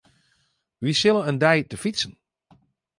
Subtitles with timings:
[0.81, 2.13] Wy sille in dei te fytsen.